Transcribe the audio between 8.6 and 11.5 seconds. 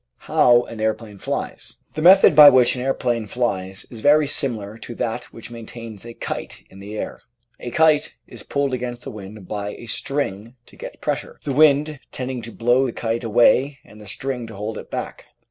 against the wind by a string to get air pressure,